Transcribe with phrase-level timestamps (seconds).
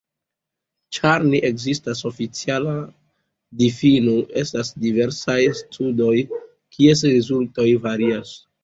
[0.97, 2.73] Ĉar ne ekzistas oficiala
[3.61, 8.39] difino, estas diversaj studoj kies rezultoj varias.